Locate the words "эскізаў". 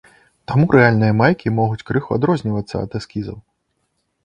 3.01-3.37